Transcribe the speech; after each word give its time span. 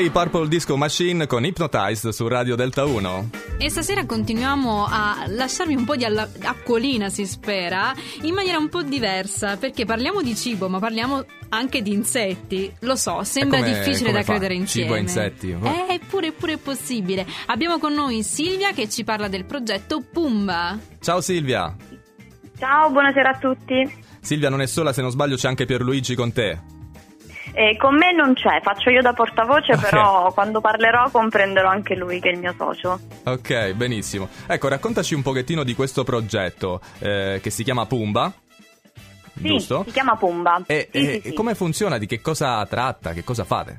i 0.00 0.10
Purple 0.10 0.48
Disco 0.48 0.76
Machine 0.76 1.26
con 1.26 1.44
Hypnotized 1.44 2.10
su 2.10 2.26
Radio 2.26 2.56
Delta 2.56 2.84
1. 2.84 3.30
E 3.58 3.68
stasera 3.68 4.06
continuiamo 4.06 4.86
a 4.88 5.24
lasciarvi 5.28 5.74
un 5.74 5.84
po' 5.84 5.94
di 5.96 6.04
alla- 6.04 6.28
acquolina, 6.42 7.08
si 7.10 7.26
spera, 7.26 7.94
in 8.22 8.32
maniera 8.34 8.56
un 8.58 8.68
po' 8.68 8.82
diversa, 8.82 9.56
perché 9.58 9.84
parliamo 9.84 10.22
di 10.22 10.34
cibo, 10.34 10.68
ma 10.68 10.78
parliamo 10.78 11.24
anche 11.50 11.82
di 11.82 11.92
insetti. 11.92 12.72
Lo 12.80 12.96
so, 12.96 13.22
sembra 13.24 13.58
come- 13.58 13.70
difficile 13.72 14.06
come 14.06 14.18
da 14.18 14.22
fa? 14.24 14.30
credere 14.32 14.54
insieme. 14.54 14.86
Cibo 14.88 14.96
e 14.98 15.00
insetti? 15.02 15.50
Eh, 15.50 15.94
eppure, 15.94 16.28
eppure 16.28 16.52
è 16.54 16.58
possibile. 16.58 17.26
Abbiamo 17.46 17.78
con 17.78 17.92
noi 17.92 18.22
Silvia 18.22 18.72
che 18.72 18.88
ci 18.88 19.04
parla 19.04 19.28
del 19.28 19.44
progetto 19.44 20.00
Pumba. 20.00 20.78
Ciao 21.00 21.20
Silvia. 21.20 21.76
Ciao, 22.58 22.90
buonasera 22.90 23.30
a 23.30 23.38
tutti. 23.38 23.92
Silvia 24.20 24.48
non 24.48 24.60
è 24.62 24.66
sola, 24.66 24.92
se 24.92 25.02
non 25.02 25.10
sbaglio 25.10 25.36
c'è 25.36 25.48
anche 25.48 25.66
Pierluigi 25.66 26.14
con 26.14 26.32
te. 26.32 26.78
Eh, 27.52 27.76
con 27.76 27.96
me 27.96 28.12
non 28.12 28.34
c'è, 28.34 28.60
faccio 28.62 28.90
io 28.90 29.02
da 29.02 29.12
portavoce, 29.12 29.72
Ok. 29.72 29.80
però 29.80 30.32
quando 30.32 30.60
parlerò 30.60 31.10
comprenderò 31.10 31.68
anche 31.68 31.94
lui 31.96 32.20
che 32.20 32.30
è 32.30 32.32
il 32.32 32.38
mio 32.38 32.54
socio. 32.56 32.98
Ok, 33.24 33.72
benissimo. 33.72 34.28
Ecco, 34.46 34.68
raccontaci 34.68 35.14
un 35.14 35.22
pochettino 35.22 35.64
di 35.64 35.74
questo 35.74 36.04
progetto 36.04 36.80
eh, 37.00 37.40
che 37.42 37.50
si 37.50 37.64
chiama 37.64 37.86
Pumba. 37.86 38.32
Sì, 39.34 39.46
Giusto? 39.46 39.84
si 39.86 39.92
chiama 39.92 40.16
Pumba. 40.16 40.62
E, 40.66 40.88
Sì, 40.92 40.98
e- 40.98 41.20
sì, 41.22 41.28
e 41.28 41.32
come 41.32 41.54
funziona? 41.54 41.98
Di 41.98 42.06
che 42.06 42.20
cosa 42.20 42.64
tratta? 42.66 43.12
Che 43.12 43.24
cosa 43.24 43.44
fate? 43.44 43.76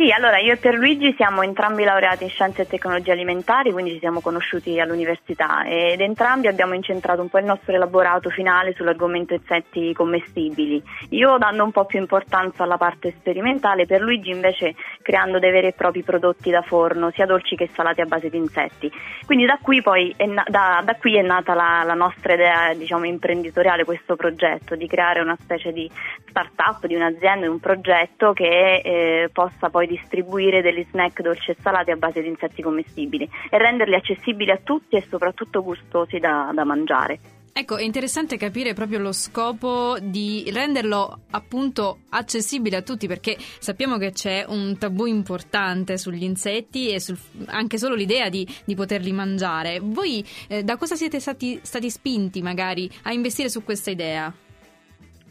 Sì, 0.00 0.10
allora 0.12 0.38
io 0.38 0.54
e 0.54 0.56
Pierluigi 0.56 1.12
siamo 1.14 1.42
entrambi 1.42 1.84
laureati 1.84 2.24
in 2.24 2.30
scienze 2.30 2.62
e 2.62 2.66
tecnologie 2.66 3.12
alimentari, 3.12 3.70
quindi 3.70 3.92
ci 3.92 3.98
siamo 3.98 4.22
conosciuti 4.22 4.80
all'università 4.80 5.62
ed 5.66 6.00
entrambi 6.00 6.46
abbiamo 6.46 6.72
incentrato 6.72 7.20
un 7.20 7.28
po' 7.28 7.36
il 7.36 7.44
nostro 7.44 7.74
elaborato 7.74 8.30
finale 8.30 8.72
sull'argomento 8.72 9.34
insetti 9.34 9.92
commestibili. 9.92 10.82
Io 11.10 11.36
dando 11.36 11.64
un 11.64 11.70
po' 11.70 11.84
più 11.84 11.98
importanza 11.98 12.62
alla 12.62 12.78
parte 12.78 13.12
sperimentale, 13.18 13.84
Pierluigi 13.84 14.30
invece 14.30 14.74
creando 15.10 15.40
dei 15.40 15.50
veri 15.50 15.66
e 15.66 15.72
propri 15.72 16.04
prodotti 16.04 16.50
da 16.50 16.62
forno, 16.62 17.10
sia 17.10 17.26
dolci 17.26 17.56
che 17.56 17.68
salati 17.74 18.00
a 18.00 18.04
base 18.04 18.30
di 18.30 18.36
insetti. 18.36 18.88
Quindi 19.26 19.44
da 19.44 19.58
qui 19.60 19.82
poi 19.82 20.14
è, 20.16 20.24
na- 20.24 20.44
da, 20.46 20.82
da 20.84 20.94
qui 20.94 21.16
è 21.16 21.22
nata 21.22 21.52
la, 21.52 21.82
la 21.84 21.94
nostra 21.94 22.34
idea 22.34 22.72
diciamo, 22.74 23.04
imprenditoriale, 23.06 23.84
questo 23.84 24.14
progetto, 24.14 24.76
di 24.76 24.86
creare 24.86 25.20
una 25.20 25.36
specie 25.40 25.72
di 25.72 25.90
start-up, 26.28 26.86
di 26.86 26.94
un'azienda, 26.94 27.46
di 27.46 27.50
un 27.50 27.58
progetto 27.58 28.32
che 28.32 28.82
eh, 28.84 29.30
possa 29.32 29.68
poi 29.68 29.88
distribuire 29.88 30.62
degli 30.62 30.86
snack 30.90 31.22
dolci 31.22 31.50
e 31.50 31.56
salati 31.60 31.90
a 31.90 31.96
base 31.96 32.22
di 32.22 32.28
insetti 32.28 32.62
commestibili 32.62 33.28
e 33.50 33.58
renderli 33.58 33.96
accessibili 33.96 34.52
a 34.52 34.60
tutti 34.62 34.94
e 34.94 35.04
soprattutto 35.08 35.60
gustosi 35.64 36.20
da, 36.20 36.52
da 36.54 36.62
mangiare. 36.62 37.39
Ecco, 37.60 37.76
è 37.76 37.82
interessante 37.82 38.38
capire 38.38 38.72
proprio 38.72 39.00
lo 39.00 39.12
scopo 39.12 39.98
di 40.00 40.50
renderlo 40.50 41.24
appunto 41.32 41.98
accessibile 42.08 42.78
a 42.78 42.80
tutti 42.80 43.06
perché 43.06 43.36
sappiamo 43.38 43.98
che 43.98 44.12
c'è 44.12 44.46
un 44.48 44.78
tabù 44.78 45.04
importante 45.04 45.98
sugli 45.98 46.22
insetti 46.22 46.88
e 46.90 47.00
sul- 47.00 47.18
anche 47.48 47.76
solo 47.76 47.94
l'idea 47.94 48.30
di, 48.30 48.48
di 48.64 48.74
poterli 48.74 49.12
mangiare. 49.12 49.78
Voi 49.78 50.24
eh, 50.48 50.62
da 50.62 50.78
cosa 50.78 50.94
siete 50.94 51.20
stati, 51.20 51.60
stati 51.62 51.90
spinti 51.90 52.40
magari 52.40 52.90
a 53.02 53.12
investire 53.12 53.50
su 53.50 53.62
questa 53.62 53.90
idea? 53.90 54.32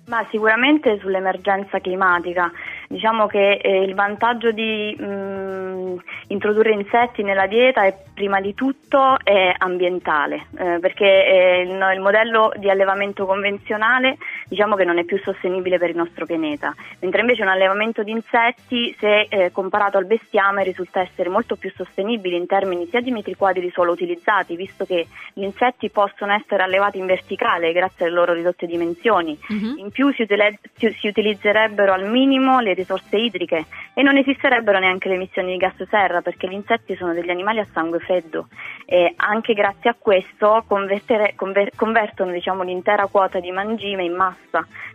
Ma 0.06 0.28
sicuramente 0.30 1.00
sull'emergenza 1.00 1.80
climatica. 1.80 2.52
Diciamo 2.92 3.28
che 3.28 3.60
eh, 3.62 3.84
il 3.84 3.94
vantaggio 3.94 4.52
di 4.52 4.98
mm, 5.00 5.98
introdurre 6.30 6.72
insetti 6.72 7.22
nella 7.22 7.46
dieta 7.46 7.84
è 7.84 7.96
prima 8.16 8.42
di 8.42 8.56
tutto 8.56 9.16
ambientale, 9.60 10.48
eh, 10.58 10.80
perché 10.80 11.06
eh, 11.06 11.62
il, 11.62 11.92
il 11.94 12.02
modello 12.02 12.52
di 12.56 12.68
allevamento 12.68 13.28
convenzionale 13.28 14.18
diciamo 14.50 14.76
che 14.76 14.84
non 14.84 14.98
è 14.98 15.06
più 15.06 15.18
sostenibile 15.20 15.78
per 15.78 15.92
il 15.92 15.96
nostro 15.96 16.26
pianeta, 16.26 16.76
mentre 17.00 17.22
invece 17.22 17.44
un 17.44 17.48
allevamento 17.48 18.04
di 18.04 18.12
insetti, 18.12 18.94
se 19.00 19.28
eh, 19.30 19.52
comparato 19.52 19.98
al 19.98 20.06
bestiame, 20.06 20.64
risulta 20.64 21.00
essere 21.00 21.30
molto 21.30 21.56
più 21.56 21.72
sostenibile 21.74 22.36
in 22.36 22.48
termini 22.48 22.88
sia 22.88 23.00
di 23.00 23.12
metri 23.12 23.36
quadri 23.36 23.62
di 23.62 23.70
suolo 23.70 23.92
utilizzati, 23.92 24.56
visto 24.56 24.86
che 24.86 25.08
gli 25.34 25.44
insetti 25.44 25.90
possono 25.90 26.34
essere 26.34 26.64
allevati 26.64 26.98
in 26.98 27.06
verticale 27.06 27.72
grazie 27.72 28.06
alle 28.06 28.16
loro 28.16 28.34
ridotte 28.34 28.66
dimensioni. 28.66 29.38
Mhm. 29.48 29.76
In 29.78 29.92
più 29.92 30.12
si, 30.14 30.24
utile- 30.24 30.60
si- 30.76 31.08
utilizzerebbero 31.08 31.94
al 31.94 32.10
minimo 32.10 32.60
le 32.60 32.74
risorse 32.74 33.18
idriche 33.18 33.66
e 33.94 34.02
non 34.02 34.18
esisterebbero 34.18 34.80
neanche 34.80 35.08
le 35.08 35.16
emissioni 35.16 35.52
di 35.52 35.58
gas 35.58 35.82
serra 35.90 36.22
perché 36.22 36.48
gli 36.48 36.54
insetti 36.54 36.96
sono 36.96 37.14
degli 37.14 37.30
animali 37.30 37.60
a 37.60 37.68
sangue 37.72 38.00
freddo 38.00 38.48
e 38.86 39.14
anche 39.16 39.54
grazie 39.54 39.92
a 39.92 39.96
questo 39.98 40.64
convertono 40.66 42.32
diciamo, 42.32 42.64
l'intera 42.64 43.08
quota 43.08 43.40
di 43.40 43.52
mangime 43.52 44.04
in 44.04 44.16
massa, 44.16 44.39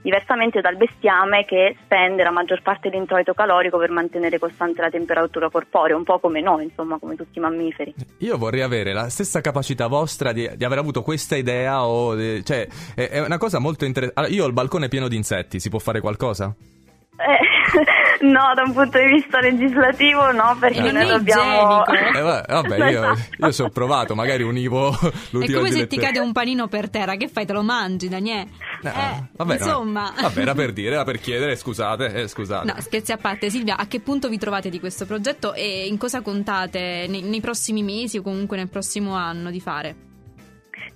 diversamente 0.03 0.61
dal 0.61 0.77
bestiame 0.77 1.45
che 1.45 1.77
spende 1.83 2.23
la 2.23 2.31
maggior 2.31 2.63
parte 2.63 2.91
dell'introito 2.91 3.33
calorico 3.35 3.79
per 3.79 3.91
mantenere 3.91 4.39
costante 4.39 4.81
la 4.81 4.91
temperatura 4.91 5.49
corporea, 5.49 5.97
un 5.97 6.05
po' 6.05 6.19
come 6.19 6.41
noi, 6.41 6.65
insomma, 6.65 6.99
come 6.99 7.17
tutti 7.17 7.39
i 7.39 7.41
mammiferi. 7.41 7.95
Io 8.19 8.37
vorrei 8.37 8.63
avere 8.63 8.93
la 8.93 9.09
stessa 9.09 9.41
capacità 9.41 9.87
vostra 9.87 10.33
di, 10.33 10.51
di 10.57 10.65
aver 10.65 10.79
avuto 10.79 11.03
questa 11.03 11.37
idea 11.37 11.87
o... 11.87 12.17
cioè, 12.43 12.67
è, 12.95 13.09
è 13.09 13.25
una 13.25 13.39
cosa 13.39 13.59
molto 13.59 13.85
interessante. 13.85 14.33
io 14.33 14.45
ho 14.45 14.47
il 14.47 14.53
balcone 14.53 14.89
pieno 14.89 15.09
di 15.09 15.17
insetti, 15.17 15.61
si 15.61 15.69
può 15.69 15.79
fare 15.79 16.01
qualcosa? 16.01 16.55
Eh, 17.17 17.54
no, 18.21 18.53
da 18.55 18.63
un 18.65 18.73
punto 18.73 18.99
di 18.99 19.07
vista 19.07 19.41
legislativo 19.41 20.31
no, 20.33 20.57
perché 20.59 20.79
E 20.79 20.83
non 20.83 20.93
noi 20.93 21.05
è 21.05 21.09
dobbiamo... 21.09 21.85
Eh, 22.15 22.21
va- 22.21 22.45
vabbè, 22.47 22.91
io, 22.91 23.13
Esatto. 23.13 23.47
io 23.47 23.53
ci 23.53 23.63
ho 23.63 23.69
provato, 23.71 24.15
magari 24.15 24.43
univo 24.43 24.91
È 25.01 25.13
l'ultimo 25.31 25.59
come 25.59 25.73
se 25.73 25.87
ti 25.87 25.97
cade 25.97 26.19
un 26.19 26.33
panino 26.33 26.69
per 26.69 26.91
terra, 26.91 27.17
che 27.17 27.29
fai? 27.29 27.47
Te 27.47 27.53
lo 27.53 27.63
mangi, 27.63 28.09
Daniele? 28.09 28.49
No, 28.83 28.91
eh, 28.91 29.23
vabbè, 29.33 29.59
no. 29.59 29.65
insomma. 29.65 30.13
Vabbè, 30.21 30.41
era 30.41 30.55
per 30.55 30.73
dire, 30.73 30.95
era 30.95 31.05
per 31.05 31.19
chiedere, 31.19 31.57
scusate, 31.57 32.13
eh, 32.15 32.29
scusate. 32.29 32.67
No, 32.67 32.81
scherzi 32.81 33.13
a 33.13 33.17
parte, 33.17 33.51
Silvia, 33.51 33.77
a 33.77 33.87
che 33.87 34.01
punto 34.01 34.29
vi 34.29 34.39
trovate 34.39 34.71
di 34.71 34.79
questo 34.81 35.07
progetto 35.07 35.55
e 35.55 35.87
in 35.87 35.99
cosa 35.99 36.21
contate 36.23 37.07
nei, 37.09 37.23
nei 37.23 37.41
prossimi 37.41 37.83
mesi 37.83 38.19
o 38.19 38.23
comunque 38.23 38.57
nel 38.57 38.69
prossimo 38.69 39.15
anno 39.15 39.51
di 39.51 39.61
fare? 39.61 40.13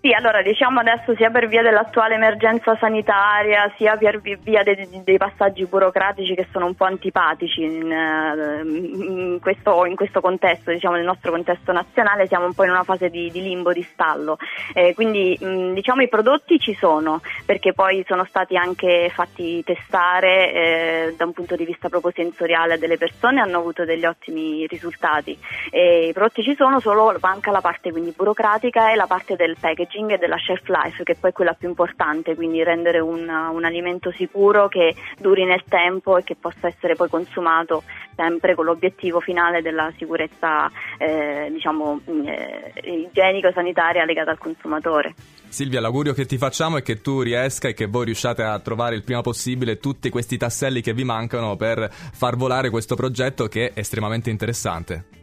Sì, 0.00 0.12
allora 0.12 0.42
diciamo 0.42 0.78
adesso 0.78 1.12
sia 1.16 1.28
per 1.28 1.48
via 1.48 1.60
dell'attuale 1.60 2.14
emergenza 2.14 2.76
sanitaria, 2.76 3.69
sia 3.76 3.97
per 3.97 4.20
vi- 4.20 4.38
via 4.41 4.62
dei, 4.62 4.88
dei 5.03 5.16
passaggi 5.16 5.66
burocratici 5.66 6.36
che 6.36 6.47
sono 6.53 6.66
un 6.66 6.76
po' 6.76 6.84
antipatici 6.84 7.64
in, 7.64 7.91
eh, 7.91 8.60
in 8.62 9.38
questo, 9.41 9.84
in 9.87 9.97
questo 9.97 10.20
contesto, 10.20 10.70
diciamo 10.70 10.94
nel 10.94 11.04
nostro 11.04 11.32
contesto 11.32 11.72
nazionale, 11.72 12.28
siamo 12.28 12.44
un 12.47 12.54
po' 12.54 12.62
in 12.62 12.70
una 12.70 12.84
fase 12.84 13.10
di, 13.10 13.28
di 13.32 13.42
limbo, 13.42 13.72
di 13.72 13.82
stallo. 13.82 14.38
Eh, 14.72 14.94
quindi 14.94 15.37
mh, 15.41 15.72
diciamo 15.72 16.03
i 16.03 16.08
prodotti 16.08 16.60
ci 16.60 16.75
sono, 16.75 17.20
perché 17.44 17.72
poi 17.72 18.04
sono 18.06 18.25
stati 18.25 18.56
anche 18.56 19.10
fatti 19.12 19.64
testare 19.64 20.53
eh, 20.53 21.14
da 21.16 21.25
un 21.25 21.32
punto 21.32 21.56
di 21.56 21.64
vista 21.64 21.88
proprio 21.88 22.12
sensoriale 22.14 22.78
delle 22.78 22.98
persone 22.98 23.41
hanno 23.41 23.58
avuto 23.58 23.84
degli 23.84 24.04
ottimi 24.04 24.64
risultati. 24.69 25.37
E 25.72 26.06
I 26.06 26.12
prodotti 26.12 26.44
ci 26.44 26.54
sono, 26.54 26.78
solo 26.78 27.16
manca 27.20 27.50
la 27.50 27.60
parte 27.60 27.91
quindi 27.91 28.14
burocratica 28.16 28.92
e 28.92 28.94
la 28.94 29.08
parte 29.08 29.34
del 29.34 29.56
packaging 29.58 29.87
e 29.91 30.19
della 30.19 30.37
shelf 30.38 30.66
life, 30.69 31.03
che 31.03 31.16
poi 31.19 31.31
è 31.31 31.32
quella 31.32 31.54
più 31.54 31.69
importante, 31.69 32.34
quindi 32.34 32.62
rendere 32.62 33.00
un, 33.00 33.28
un 33.28 33.65
alimento 33.65 34.12
sicuro 34.12 34.69
che 34.69 34.94
duri 35.19 35.44
nel 35.44 35.65
tempo 35.69 36.16
e 36.19 36.22
che 36.22 36.37
possa 36.37 36.69
essere 36.69 36.94
poi 36.94 37.09
consumato 37.09 37.82
sempre 38.15 38.54
con 38.54 38.66
l'obiettivo 38.66 39.21
finale 39.21 39.62
della 39.62 39.93
sicurezza 39.97 40.71
eh, 40.99 41.49
diciamo, 41.50 42.00
eh, 42.06 42.72
igienico-sanitaria 42.82 44.04
legata 44.04 44.31
al 44.31 44.38
consumatore. 44.38 45.15
Silvia, 45.49 45.81
l'augurio 45.81 46.12
che 46.12 46.26
ti 46.26 46.37
facciamo 46.37 46.76
è 46.76 46.82
che 46.82 47.00
tu 47.00 47.22
riesca 47.22 47.69
e 47.69 47.75
che 47.75 47.87
voi 47.87 48.05
riusciate 48.06 48.43
a 48.43 48.59
trovare 48.59 48.94
il 48.94 49.03
prima 49.03 49.22
possibile 49.22 49.78
tutti 49.78 50.10
questi 50.10 50.37
tasselli 50.37 50.82
che 50.82 50.93
vi 50.93 51.05
mancano 51.05 51.56
per 51.56 51.88
far 51.91 52.37
volare 52.37 52.70
questo 52.70 52.94
progetto 52.94 53.47
che 53.47 53.72
è 53.72 53.78
estremamente 53.78 54.31
interessante. 54.31 55.17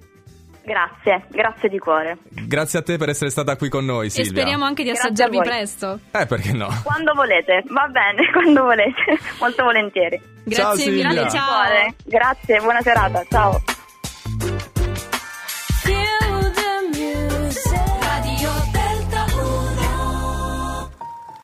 Grazie, 0.66 1.26
grazie 1.30 1.70
di 1.70 1.78
cuore. 1.78 2.18
Grazie 2.30 2.80
a 2.80 2.82
te 2.82 2.98
per 2.98 3.10
essere 3.10 3.30
stata 3.30 3.56
qui 3.56 3.70
con 3.70 3.86
noi, 3.86 4.08
E 4.08 4.10
Silvia. 4.10 4.32
speriamo 4.32 4.66
anche 4.66 4.82
di 4.84 4.90
Grazie 4.90 5.10
assaggiarvi 5.10 5.38
presto. 5.40 6.00
Eh, 6.12 6.26
perché 6.26 6.54
no? 6.54 6.68
Quando 6.84 7.14
volete, 7.14 7.64
va 7.68 7.88
bene, 7.88 8.30
quando 8.34 8.64
volete, 8.64 9.20
molto 9.40 9.64
volentieri. 9.64 10.18
Ciao, 10.18 10.34
Grazie 10.74 10.84
Silvia. 10.84 11.08
mille, 11.10 11.20
Grazie 11.22 11.40
di 11.40 11.46
ciao. 11.46 11.62
cuore. 11.62 11.94
Grazie, 12.04 12.60
buona 12.62 12.82
serata, 12.82 13.24
ciao. 13.30 13.62